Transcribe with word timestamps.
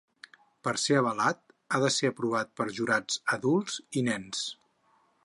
Per 0.67 0.71
ser 0.83 0.95
avalat, 1.01 1.37
ha 1.77 1.81
de 1.83 1.91
ser 1.97 2.09
aprovat 2.13 2.51
per 2.63 2.69
jurats 2.79 3.21
adults 3.37 3.79
i 4.03 4.07
nens. 4.09 4.41